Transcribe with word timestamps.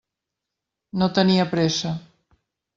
No 1.03 1.11
tenia 1.19 1.47
pressa. 1.53 1.95